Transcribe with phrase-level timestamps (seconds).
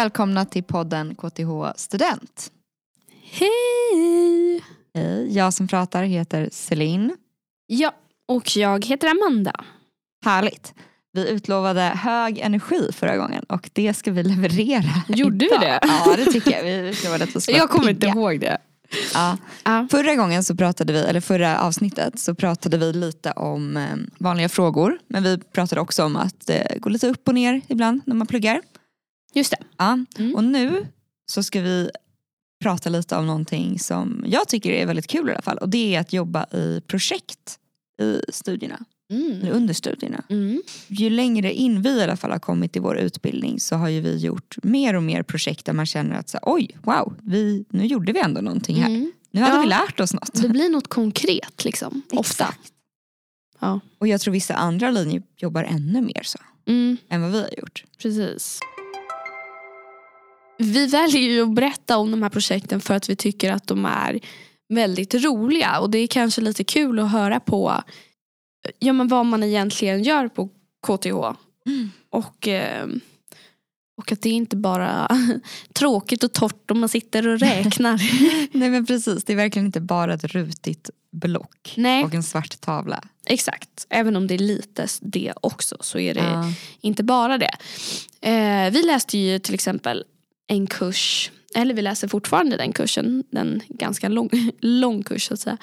[0.00, 2.50] välkomna till podden KTH Student.
[3.22, 4.64] Hej!
[4.94, 7.16] Hej, jag som pratar heter Celine.
[7.66, 7.92] Ja,
[8.28, 9.52] och jag heter Amanda.
[10.24, 10.74] Härligt.
[11.12, 15.58] Vi utlovade hög energi förra gången och det ska vi leverera Gjorde idag.
[15.60, 15.80] vi det?
[15.82, 16.64] Ja det tycker jag.
[16.64, 18.58] Vi utlovade att vi Jag kommer inte ihåg det.
[19.14, 19.36] Ja.
[19.64, 19.86] Ja.
[19.90, 24.48] Förra gången så pratade vi, eller förra avsnittet så pratade vi lite om eh, vanliga
[24.48, 24.98] frågor.
[25.08, 28.26] Men vi pratade också om att eh, gå lite upp och ner ibland när man
[28.26, 28.60] pluggar.
[29.34, 29.58] Just det.
[29.76, 29.98] Ja.
[30.18, 30.34] Mm.
[30.34, 30.86] Och nu
[31.26, 31.90] så ska vi
[32.62, 35.58] prata lite om någonting som jag tycker är väldigt kul i alla fall.
[35.58, 37.58] Och det är att jobba i projekt
[38.02, 38.78] i studierna,
[39.12, 40.24] eller under studierna.
[40.28, 40.62] Mm.
[40.88, 44.00] Ju längre in vi i alla fall har kommit i vår utbildning så har ju
[44.00, 47.86] vi gjort mer och mer projekt där man känner att så, oj, wow, vi, nu
[47.86, 48.88] gjorde vi ändå någonting här.
[48.88, 49.12] Mm.
[49.30, 49.60] Nu hade Ja.
[49.62, 50.42] vi lärt oss något.
[50.42, 52.02] Det blir något konkret liksom.
[52.12, 52.44] Ofta.
[52.44, 52.72] Exakt.
[53.60, 53.80] Ja.
[53.98, 57.50] Och jag tror vissa andra linjer jobbar ännu mer så Mm, än vad vi har
[57.58, 57.84] gjort.
[58.02, 58.58] precis.
[60.62, 63.84] Vi väljer ju att berätta om de här projekten för att vi tycker att de
[63.84, 64.20] är
[64.68, 65.80] väldigt roliga.
[65.80, 67.82] Och det är kanske lite kul att höra på
[68.78, 70.48] ja, men vad man egentligen gör på
[70.86, 71.36] KTH.
[71.66, 71.90] Mm.
[72.10, 72.86] Och, eh,
[73.98, 75.08] och att det är inte bara
[75.72, 78.00] tråkigt och torrt om man sitter och räknar.
[78.58, 82.04] Nej men precis, det är verkligen inte bara ett rutigt block Nej.
[82.04, 83.04] och en svart tavla.
[83.26, 86.44] Exakt, även om det är lite det också så är det Ja.
[86.80, 87.54] inte bara det.
[88.20, 90.04] Eh, vi läste ju till exempel
[90.50, 95.40] en kurs, eller vi läser fortfarande den kursen, den ganska lång, lång kurs så att
[95.40, 95.58] säga,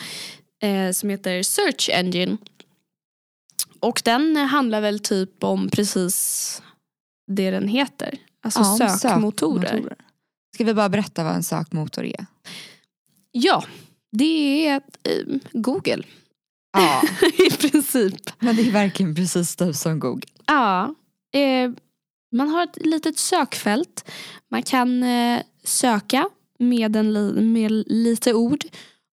[0.61, 2.37] eh, som heter Search Engine.
[3.79, 6.61] Och den handlar väl typ om precis
[7.31, 9.95] det den heter, alltså Ja, sökmotorer.
[10.53, 12.25] Ska vi bara berätta vad en sökmotor är?
[13.31, 13.63] Ja,
[14.11, 16.03] det är eh, Google
[16.73, 17.01] Ja,
[17.47, 18.29] i princip.
[18.39, 20.27] men det är verkligen precis typ som Google.
[20.45, 20.95] Ja,
[21.33, 21.71] eh,
[22.31, 24.11] man har ett litet sökfält.
[24.51, 26.29] Man kan eh, söka
[26.59, 28.65] med, en med lite ord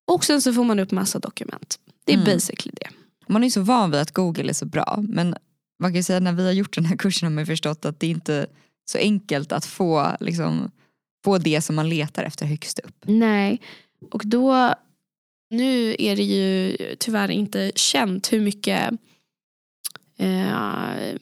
[0.07, 1.79] och sen så får man upp massa dokument.
[2.05, 2.35] Det är Mm.
[2.35, 2.89] basically det.
[3.29, 5.37] Man är så van vid att Google är så bra men
[5.81, 8.07] man kan säga när vi har gjort den här kursen har man förstått att det
[8.07, 8.47] inte är
[8.85, 10.71] så enkelt att få, liksom,
[11.25, 12.97] få det som man letar efter högst upp.
[13.07, 13.61] Nej,
[14.11, 14.75] och då
[15.51, 18.91] nu är det ju tyvärr inte känt hur mycket
[20.19, 21.15] eh,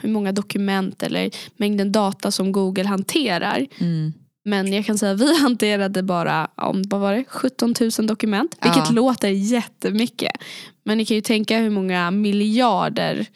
[0.00, 3.66] hur många dokument eller mängden data som Google hanterar.
[3.78, 4.12] Mm.
[4.44, 8.56] Men jag kan säga att vi hanterade bara om, vad var det, 17 000 dokument.
[8.62, 8.92] Vilket Ja.
[8.92, 10.32] låter jättemycket.
[10.84, 13.26] Men ni kan ju tänka hur många miljarder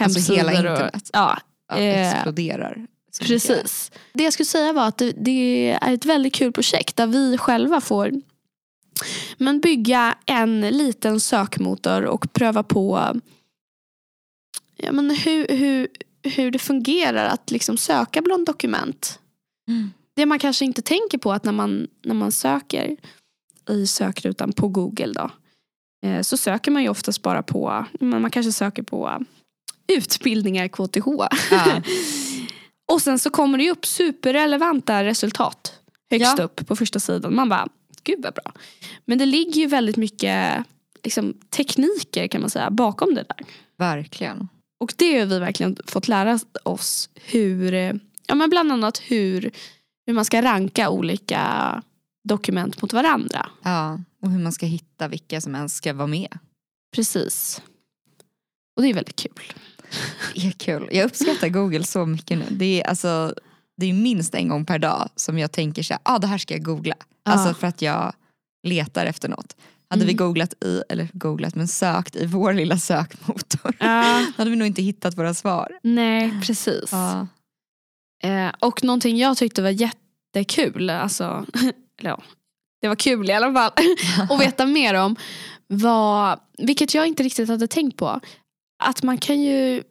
[0.00, 0.36] Alltså hemsidor.
[0.36, 1.10] hela och- internet.
[1.12, 2.86] Ja, Ja, Eh, exploderar.
[3.20, 3.92] precis.
[4.12, 7.38] Det jag skulle säga var att det, det är ett väldigt kul projekt där vi
[7.38, 8.12] själva får
[9.38, 13.20] men bygga en liten sökmotor och pröva på
[14.76, 15.88] ja, men hur, hur,
[16.22, 19.18] hur det fungerar att liksom söka bland dokument
[19.68, 19.90] Mm.
[20.14, 22.96] det man kanske inte tänker på att när man, när man söker
[23.70, 25.30] i sökrutan på Google då,
[26.08, 29.24] eh, så söker man ju oftast bara på, man kanske söker på
[29.86, 31.06] utbildningar KTH.
[31.50, 31.82] Ja.
[32.92, 35.80] Och sen så kommer det upp superrelevanta resultat
[36.10, 36.44] högst Ja.
[36.44, 37.34] upp på första sidan.
[37.34, 37.68] Man bara,
[38.02, 38.52] gud vad bra.
[39.04, 40.64] Men det ligger ju väldigt mycket
[41.04, 43.46] liksom, tekniker kan man säga bakom det där.
[43.76, 44.48] Verkligen.
[44.84, 47.92] Och det har vi verkligen fått lära oss hur, eh,
[48.26, 49.50] ja men bland annat hur,
[50.06, 51.82] hur man ska ranka olika
[52.28, 53.50] dokument mot varandra.
[53.62, 54.00] Ja.
[54.22, 56.38] Och hur man ska hitta vilka som ens ska vara med.
[56.96, 57.62] Precis.
[58.76, 59.52] Och det är väldigt kul.
[60.34, 60.88] Det är kul.
[60.92, 62.44] Jag uppskattar Google så mycket nu.
[62.50, 63.34] Det är, alltså,
[63.76, 66.38] det är minst en gång per dag som jag tänker så här, ah, det här
[66.38, 66.94] ska jag googla.
[67.24, 67.54] Alltså Ja.
[67.54, 68.14] för att jag
[68.66, 69.56] letar efter något.
[69.88, 70.16] Hade vi Mm.
[70.26, 74.82] googlat i, eller googlat men sökt i vår lilla sökmotor Ja, hade vi nog inte
[74.82, 75.78] hittat våra svar.
[75.82, 76.92] nej, precis.
[76.92, 77.26] Ja.
[78.22, 81.46] Eh, och någonting jag tyckte var jättekul, alltså,
[82.00, 82.22] eller ja,
[82.80, 83.72] det var kul i alla fall,
[84.30, 85.16] att veta mer om
[85.66, 88.20] var, vilket jag inte riktigt hade tänkt på,
[88.84, 89.82] att man kan ju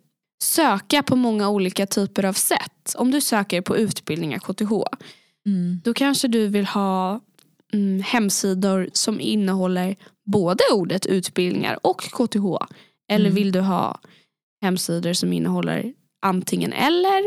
[0.44, 2.96] söka på många olika typer av sätt.
[2.98, 4.72] Om du söker på utbildningar KTH,
[5.46, 5.82] Mm.
[5.84, 7.22] då kanske du vill ha
[7.74, 12.46] mm, hemsidor som innehåller både ordet utbildningar och KTH.
[13.12, 13.36] Eller Mm.
[13.36, 14.00] vill du ha
[14.62, 15.94] hemsidor som innehåller
[16.26, 17.22] antingen eller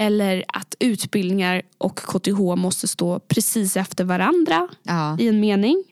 [0.00, 5.16] eller att utbildningar och KTH måste stå precis efter varandra Ja.
[5.20, 5.84] i en mening.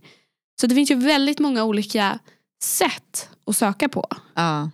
[0.61, 2.19] Så det finns ju väldigt många olika
[2.63, 4.07] sätt att söka på.
[4.35, 4.71] Ja.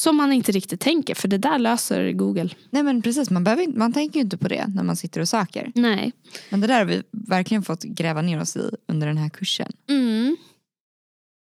[0.00, 2.50] Som man inte riktigt tänker för det där löser Google.
[2.70, 5.28] Nej men precis, man, behöver, man tänker ju inte på det när man sitter och
[5.28, 5.72] söker.
[5.74, 6.12] Nej.
[6.50, 9.72] Men det där har vi verkligen fått gräva ner oss i under den här kursen.
[9.88, 10.36] Mm.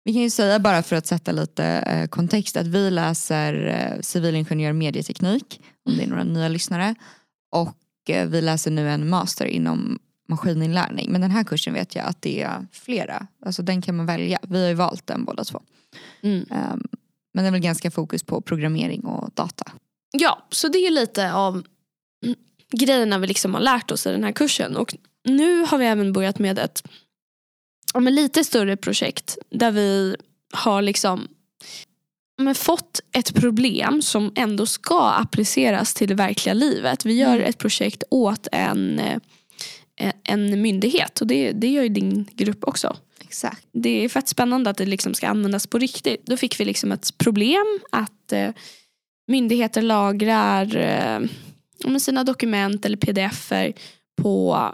[0.04, 4.00] Vi kan ju säga bara för att sätta lite eh, kontext att vi läser eh,
[4.00, 6.94] civilingenjör medieteknik, om det är några nya lyssnare.
[7.52, 9.98] Och eh, vi läser nu en master inom
[10.28, 11.12] maskininlärning.
[11.12, 13.26] Men den här kursen vet jag att det är flera.
[13.46, 14.38] Alltså den kan man välja.
[14.42, 15.62] Vi har ju valt den båda två.
[16.22, 16.46] Mm.
[16.50, 16.88] Um,
[17.36, 19.72] men det är väl ganska fokus på programmering och data.
[20.12, 21.62] Ja, så det är lite av
[22.72, 24.76] grejerna vi liksom har lärt oss i den här kursen.
[24.76, 24.94] Och
[25.24, 26.82] nu har vi även börjat med ett
[27.94, 30.16] ja, men lite större projekt där vi
[30.52, 31.28] har liksom
[32.38, 37.04] men fått ett problem som ändå ska appliceras till det verkliga livet.
[37.04, 37.48] Vi gör Mm.
[37.48, 42.96] ett projekt åt en, eh, en myndighet och det, det gör ju din grupp också.
[43.36, 43.66] Exakt.
[43.72, 46.26] Det är fett spännande att det liksom ska användas på riktigt.
[46.26, 48.50] Då fick vi liksom ett problem att eh,
[49.28, 53.72] myndigheter lagrar eh, sina dokument eller pdf-er
[54.22, 54.70] på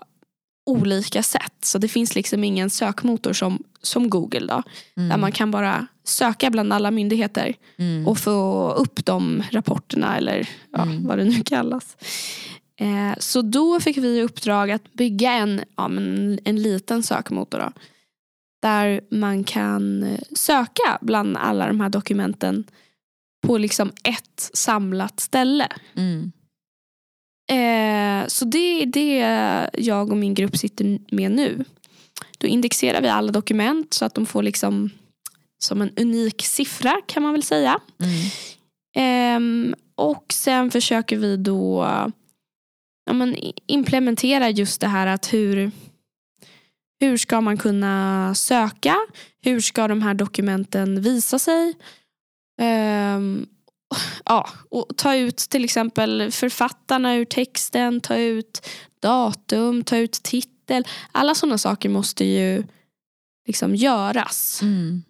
[0.67, 1.55] olika sätt.
[1.65, 4.63] Så det finns liksom ingen sökmotor som, som Google då.
[4.97, 5.09] Mm.
[5.09, 8.07] Där man kan bara söka bland alla myndigheter Mm.
[8.09, 11.07] och få upp de rapporterna eller ja, Mm.
[11.07, 11.97] vad det nu kallas.
[12.81, 17.59] Eh, så då fick vi i uppdrag att bygga en, ja, men en liten sökmotor.
[17.59, 17.73] Då,
[18.63, 22.65] där man kan eh, söka bland alla de här dokumenten
[23.47, 25.69] på liksom ett samlat ställe.
[25.97, 26.33] Mm.
[27.51, 31.65] Eh, så det är det jag och min grupp sitter med nu.
[32.39, 34.91] Då indexerar vi alla dokument så att de får liksom
[35.65, 37.81] som en unik siffra kan man väl säga.
[38.01, 38.31] Mm.
[38.97, 41.87] Ehm, och sen försöker vi då
[43.07, 43.37] ja, men
[43.67, 45.71] implementera just det här att hur,
[47.03, 48.97] hur ska man kunna söka?
[49.41, 51.75] Hur ska de här dokumenten visa sig?
[52.61, 53.47] Ehm,
[54.25, 58.69] ja, och ta ut till exempel författarna ur texten, ta ut
[59.01, 60.87] datum, ta ut titel.
[61.13, 62.65] Alla sådana saker måste ju
[63.47, 64.63] liksom göras.
[64.63, 65.03] Mm.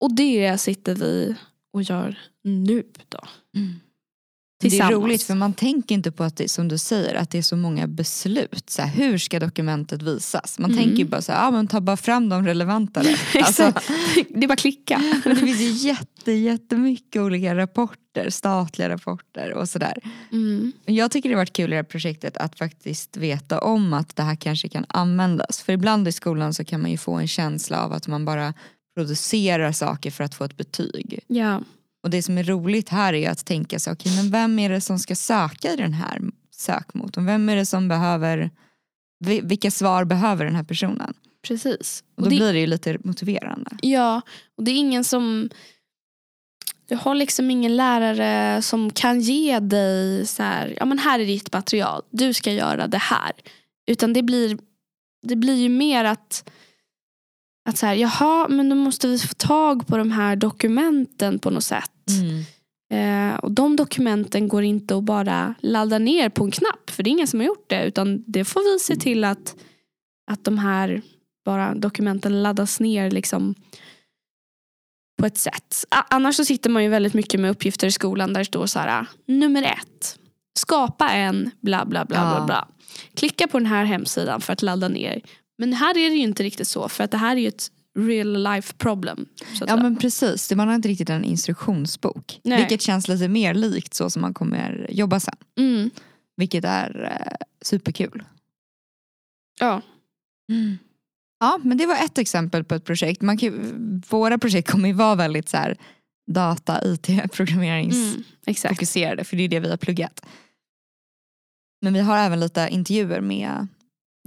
[0.00, 1.34] Och det sitter vi
[1.72, 3.20] och gör nu då.
[3.56, 3.80] Mm.
[4.60, 7.38] Det är roligt för man tänker inte på att det som du säger att det
[7.38, 8.70] är så många beslut.
[8.70, 10.58] Så här, hur ska dokumentet visas?
[10.58, 10.84] Man Mm.
[10.84, 13.02] tänker bara så här, ah, men ta bara fram de relevanta.
[13.42, 13.62] alltså,
[14.28, 14.98] det är bara klicka.
[15.24, 19.98] men det finns ju jätte, jättemycket olika rapporter, statliga rapporter och sådär.
[20.32, 20.72] Mm.
[20.86, 24.16] Jag tycker det har varit kul i det här projektet att faktiskt veta om att
[24.16, 25.62] det här kanske kan användas.
[25.62, 28.54] För ibland i skolan så kan man ju få en känsla av att man bara
[28.94, 31.18] producerar saker för att få ett betyg.
[31.26, 31.60] Ja.
[32.02, 34.80] Och det som är roligt här är att tänka sig, okej men vem är det
[34.80, 36.20] som ska söka i den här
[36.50, 37.26] sökmotorn?
[37.26, 38.50] Vem är det som behöver,
[39.24, 41.14] vi- vilka svar behöver den här personen?
[41.42, 42.04] Precis.
[42.16, 43.70] Och då det, blir det ju lite motiverande.
[43.82, 44.20] Ja,
[44.56, 45.50] och det är ingen som...
[46.88, 51.26] Du har liksom ingen lärare som kan ge dig så här, ja men här är
[51.26, 53.32] ditt material, du ska göra det här.
[53.86, 54.58] Utan det blir,
[55.22, 56.50] det blir ju mer att,
[57.68, 61.50] att så här, jaha men då måste vi få tag på de här dokumenten på
[61.50, 61.90] något sätt.
[62.92, 66.90] Eh, och de dokumenten går inte att bara ladda ner på en knapp.
[66.90, 67.84] För det är ingen som har gjort det.
[67.84, 69.56] Utan det får vi se till att,
[70.30, 71.02] att de här
[71.44, 73.54] bara dokumenten laddas ner liksom
[75.20, 75.84] på ett sätt.
[75.88, 78.78] Annars så sitter man ju väldigt mycket med uppgifter i skolan där det står så
[78.78, 79.06] här.
[79.26, 80.18] Nummer ett.
[80.58, 82.36] Skapa en bla bla bla Ja.
[82.36, 82.68] bla bla.
[83.14, 85.20] Klicka på den här hemsidan för att ladda ner.
[85.60, 86.88] Men här är det ju inte riktigt så.
[86.88, 89.26] För att det här är ju ett real life problem.
[89.40, 89.76] Ja säga.
[89.76, 92.40] men precis, man har inte riktigt en instruktionsbok.
[92.44, 92.58] Nej.
[92.58, 95.36] Vilket känns lite mer likt så som man kommer jobba sen.
[95.58, 95.90] mm.
[96.36, 98.24] Vilket är eh, superkul.
[99.60, 99.82] Ja.
[101.40, 103.22] Ja men det var ett exempel på ett projekt.
[103.22, 105.76] Man kan, våra projekt kommer ju vara väldigt så här,
[106.30, 108.24] data, IT, programmerings Mm.
[109.24, 110.26] För det är det vi har pluggat.
[111.82, 113.66] Men vi har även lite intervjuer med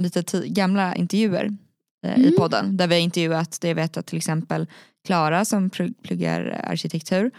[0.03, 1.57] lite gamla intervjuer
[2.05, 2.33] eh, i Mm.
[2.37, 4.67] podden där vi har intervjuat, det jag vet att till exempel
[5.05, 7.31] Klara som pl- pluggar arkitektur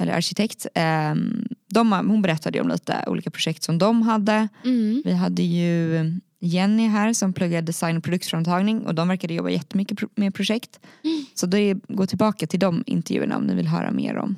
[0.00, 4.48] eller arkitekt, ehm, de, hon berättade om lite olika projekt som de hade.
[4.64, 5.02] Mm.
[5.04, 6.04] Vi hade ju
[6.40, 10.80] Jenny här som pluggar design och produktframtagning och de verkade jobba jättemycket med projekt.
[11.04, 11.24] Mm.
[11.34, 14.36] Så det gå tillbaka till de intervjuerna om ni vill höra mer om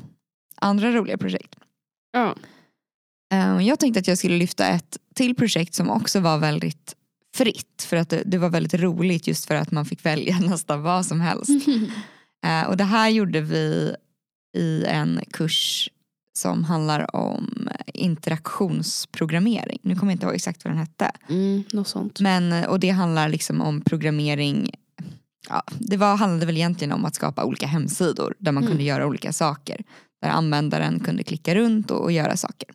[0.56, 1.54] andra roliga projekt.
[2.12, 2.34] Ja.
[3.32, 6.94] Eh, Jag tänkte att jag skulle lyfta ett till projekt som också var väldigt
[7.34, 7.82] fritt.
[7.88, 11.06] För att det, det var väldigt roligt just för att man fick välja nästan vad
[11.06, 11.50] som helst.
[12.46, 13.94] Eh, Och det här gjorde vi
[14.56, 15.90] i en kurs
[16.38, 19.78] som handlar om interaktionsprogrammering.
[19.82, 21.10] Nu kommer jag inte ihåg exakt vad den hette.
[21.28, 22.20] Mm, något sånt.
[22.20, 24.70] Men, och det handlar liksom om programmering.
[25.48, 28.70] Ja, det var, handlade väl egentligen om att skapa olika hemsidor där man Mm.
[28.70, 29.82] kunde göra olika saker.
[30.22, 32.68] Där användaren kunde klicka runt och, och göra saker.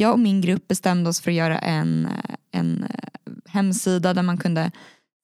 [0.00, 4.22] Jag och min grupp bestämde oss för att göra en, eh, en eh, hemsida där
[4.22, 4.70] man kunde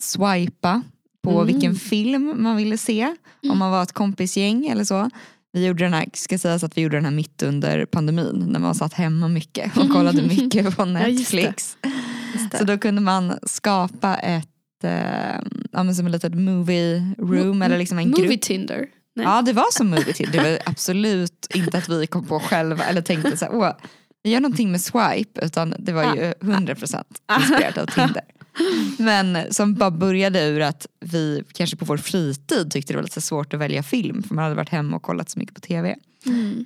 [0.02, 0.82] swipa
[1.24, 1.46] på Mm.
[1.46, 3.16] vilken film man ville se.
[3.50, 5.10] Om man var ett kompisgäng eller så.
[5.52, 8.60] Vi gjorde den här, ska sägas att vi gjorde den här mitt under pandemin när
[8.60, 11.36] man satt hemma mycket och kollade mycket på Ja, just det.
[11.36, 11.76] Netflix.
[12.34, 12.58] Just det.
[12.58, 15.40] Så då kunde man skapa ett, eh,
[15.72, 18.40] ja, som ett litet movie room Mo- eller liksom en Movie grupp.
[18.42, 18.86] Tinder.
[19.16, 19.26] Nej.
[19.26, 20.30] Ja det var som movie till.
[20.32, 23.72] Det var absolut inte att vi kom på själva eller tänkte så här, åh,
[24.26, 27.04] vi gör någonting med swipe utan det var ju 100%
[27.38, 28.22] inspirerat av Tinder.
[28.98, 33.20] Men som bara började ur att vi kanske på vår fritid tyckte det var lite
[33.20, 35.96] svårt att välja film för man hade varit hemma och kollat så mycket på tv.
[36.26, 36.64] Mm.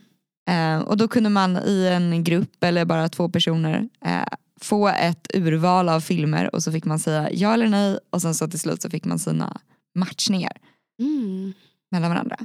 [0.51, 4.29] Eh, och då kunde man i en grupp eller bara två personer eh,
[4.61, 8.35] få ett urval av filmer och så fick man säga ja eller nej och sen
[8.35, 9.61] så till slut så fick man sina
[9.95, 10.53] matchningar
[11.01, 11.53] Mm.
[11.91, 12.37] mellan varandra.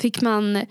[0.00, 0.64] Fick man,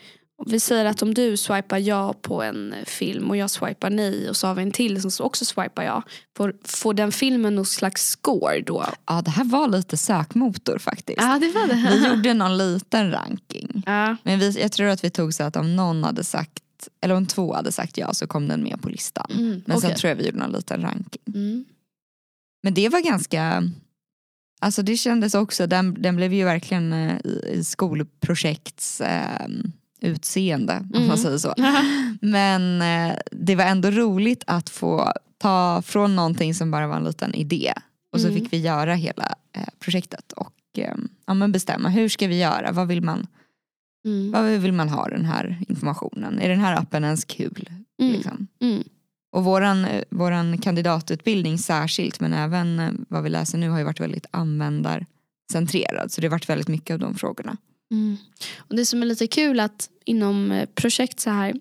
[0.46, 4.38] vi säger att om du swipar ja på en film och jag swipar nej och
[4.38, 6.04] så har vi en till som också swipar ja.
[6.38, 8.86] Får, får den filmen någon slags score då?
[9.06, 11.22] Ja det här var lite sökmotor faktiskt.
[11.22, 11.90] Ja det var det.
[11.92, 13.84] Vi gjorde någon liten ranking.
[13.86, 14.16] Ja.
[14.24, 16.64] Men vi, jag tror att vi tog så att om någon hade sagt,
[17.02, 19.28] eller om två hade sagt ja så kom den med på listan.
[19.30, 19.98] Mm, Men sen okej.
[19.98, 21.22] tror jag vi gjorde någon liten ranking.
[21.28, 21.66] Mm.
[22.64, 23.64] Men det var ganska,
[24.60, 29.48] alltså det kändes också, den, den blev ju verkligen eh, i, i skolprojekts eh,
[30.02, 31.08] utseende om Mm.
[31.08, 31.54] man säger så.
[32.22, 37.04] Men eh, det var ändå roligt att få ta från någonting som bara var en
[37.04, 37.74] liten idé
[38.14, 38.40] och så Mm.
[38.40, 42.72] fick vi göra hela eh, projektet och eh, ja, men bestämma hur ska vi göra,
[42.72, 43.28] vad vill, man,
[44.06, 44.32] Mm.
[44.32, 47.70] vad vill man ha den här informationen, är den här appen ens kul?
[48.02, 48.14] Mm.
[48.14, 48.48] Liksom.
[48.62, 48.84] Mm.
[49.32, 53.84] Och våran, eh, våran kandidatutbildning särskilt men även eh, vad vi läser nu har ju
[53.84, 57.58] varit väldigt användarcentrerad så det har varit väldigt mycket av de frågorna.
[57.92, 58.18] Mm.
[58.58, 61.54] Och det som är lite kul att inom eh, projekt så här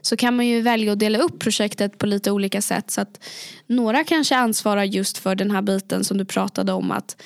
[0.00, 2.90] så kan man ju välja att dela upp projektet på lite olika sätt.
[2.90, 3.24] Så att
[3.66, 7.22] några kanske ansvarar just för den här biten som du pratade om att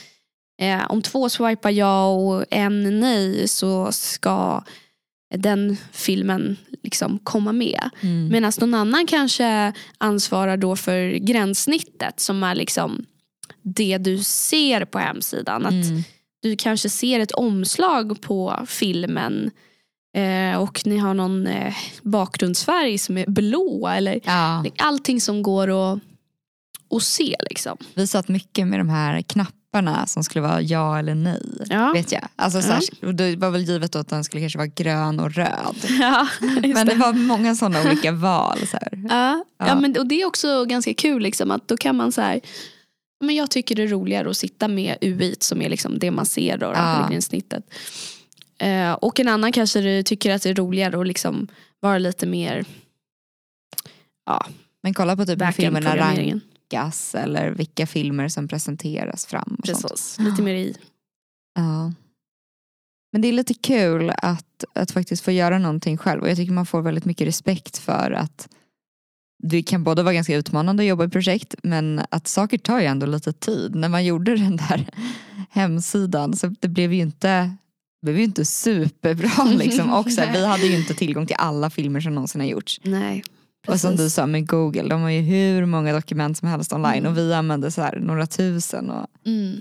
[0.62, 4.64] eh, om två swipar ja och en nej så ska
[5.34, 7.90] den filmen liksom komma med.
[8.00, 8.28] Mm.
[8.28, 13.06] Medan någon annan kanske ansvarar då för gränssnittet som är liksom
[13.62, 15.66] det du ser på hemsidan.
[15.66, 16.02] Att Mm.
[16.42, 19.50] Du kanske ser ett omslag på filmen
[20.16, 23.88] eh, och ni har någon eh, bakgrundsfärg som är blå.
[23.88, 24.64] Eller Ja.
[24.78, 25.98] allting som går att,
[26.96, 27.36] att se.
[27.50, 27.76] Liksom.
[27.94, 31.42] Vi satt mycket med de här knapparna som skulle vara ja eller nej.
[31.70, 31.92] Ja.
[31.92, 32.28] Vet jag.
[32.36, 35.20] Alltså, så här, och det var väl givet då att den skulle kanske vara grön
[35.20, 35.76] och röd.
[36.00, 36.28] Ja,
[36.72, 38.58] Men det var många sådana olika val.
[38.70, 38.78] Så.
[38.92, 39.44] Ja, ja.
[39.58, 39.74] Ja.
[39.80, 42.40] men, och det är också ganska kul liksom, att då kan man så här,
[43.20, 46.26] men jag tycker det är roligare att sitta med UI som är liksom det man
[46.26, 47.08] ser då, ja.
[47.10, 47.64] gränssnittet.
[48.58, 51.48] Eh, och en annan kanske tycker att det är roligare att liksom
[51.80, 52.64] vara lite mer
[54.26, 54.46] ja,
[54.82, 59.56] Men kolla på typ hur filmerna rankas eller vilka filmer som presenteras fram.
[59.58, 59.82] Och sånt.
[59.82, 60.76] Precis, lite mer i.
[61.54, 61.92] Ja.
[63.12, 66.52] Men det är lite kul att, att faktiskt få göra någonting själv och jag tycker
[66.52, 68.48] man får väldigt mycket respekt för att
[69.42, 72.86] det kan både vara ganska utmanande att jobba i projekt men att saker tar ju
[72.86, 73.74] ändå lite tid.
[73.74, 74.88] När man gjorde den där
[75.50, 77.28] hemsidan så det blev ju inte,
[78.00, 80.20] det blev ju inte superbra liksom också.
[80.20, 80.32] Nej.
[80.32, 82.80] Vi hade ju inte tillgång till alla filmer som någonsin har gjorts.
[82.84, 83.24] Nej,
[83.68, 86.98] Och som du sa med Google, de har ju hur många dokument som helst online
[86.98, 87.12] Mm.
[87.12, 88.90] och vi använde så här några tusen.
[88.90, 89.60] Och, Mm.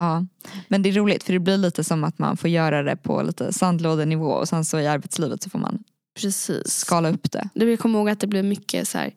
[0.00, 0.26] Ja.
[0.68, 3.22] Men det är roligt för det blir lite som att man får göra det på
[3.22, 5.78] lite sandlådenivå och sen så i arbetslivet så får man
[6.20, 6.76] Precis.
[6.78, 7.48] skala upp det.
[7.54, 9.12] Vill komma ihåg att det blev mycket så här,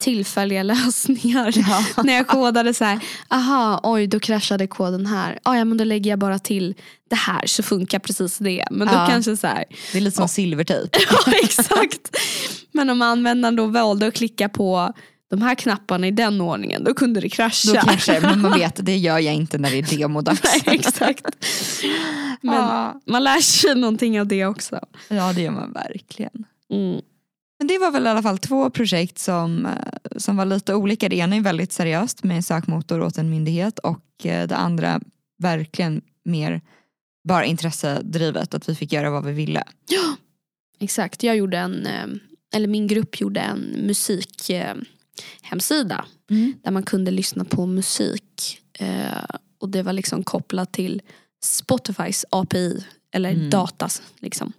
[0.00, 1.52] tillfälliga lösningar.
[1.56, 2.02] Ja.
[2.04, 5.38] När jag kodade så här, aha, oj då kraschade koden här.
[5.42, 6.74] Ah, ja men då lägger jag bara till
[7.10, 8.64] det här så funkar precis det.
[8.70, 9.06] Men då Ja.
[9.10, 10.98] kanske så här, Det är lite som silvertejp.
[11.26, 12.16] ja exakt.
[12.72, 14.92] Men om användaren då valde att klicka på
[15.30, 17.72] de här knapparna i den ordningen, då kunde det krascha.
[17.72, 20.40] Då kanske, men man vet det gör jag inte när det är demodags.
[20.44, 21.26] Nej, exakt.
[22.40, 23.00] Men Ja.
[23.06, 24.80] man lär sig någonting av det också.
[25.08, 26.44] ja det gör man verkligen.
[26.72, 27.00] Mm.
[27.58, 29.72] Men det var väl i alla fall två projekt som, eh,
[30.16, 31.08] som var lite olika.
[31.08, 35.00] Det ena är väldigt seriöst med sökmotor åt en myndighet och eh, det andra
[35.38, 36.60] verkligen mer
[37.28, 39.62] bara intressedrivet att vi fick göra vad vi ville.
[40.80, 42.06] Exakt, jag gjorde en, eh,
[42.54, 44.50] eller min grupp gjorde en musik
[45.18, 46.04] eh, hemsida
[46.62, 49.24] där man kunde lyssna på musik eh,
[49.58, 51.02] och det var liksom kopplat till
[51.44, 53.50] Spotifys API eller Mm.
[53.50, 54.02] datas.
[54.20, 54.52] Liksom.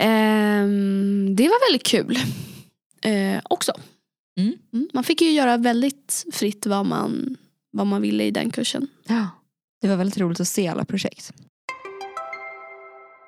[0.00, 2.18] Ehm, det var väldigt kul
[3.02, 3.72] eh, också.
[4.38, 4.54] Mm.
[4.72, 7.36] Mm, man fick ju göra väldigt fritt vad man,
[7.70, 8.88] vad man ville i den kursen.
[9.06, 9.28] Ja.
[9.80, 11.32] Det var väldigt roligt att se alla projekt.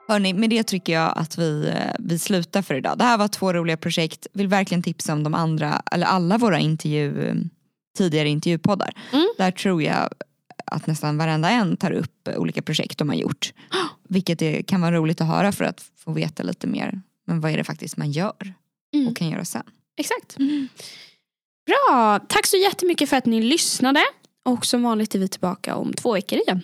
[0.08, 2.98] Hörni, med det tycker jag att vi, eh, vi slutar för idag.
[2.98, 4.26] Det här var två roliga projekt.
[4.32, 7.36] Vill verkligen tipsa om de andra, eller alla våra intervju,
[7.98, 8.94] tidigare intervjupoddar.
[9.12, 9.28] Mm.
[9.38, 10.08] Där tror jag
[10.64, 13.52] att nästan varenda en tar upp olika projekt de har gjort.
[14.08, 17.00] Vilket är, kan vara roligt att höra för att få veta lite mer.
[17.26, 18.54] Men vad är det faktiskt man gör
[18.94, 19.08] Mm.
[19.08, 19.62] och kan göra sen.
[20.00, 20.36] Exakt.
[21.66, 24.00] Bra, tack så jättemycket för att ni lyssnade.
[24.44, 26.62] Och som vanligt är vi tillbaka om två veckor igen.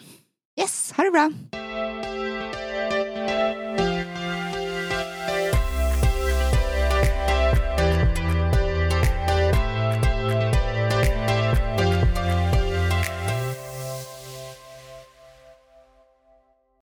[0.61, 1.33] Yes, ha det bra.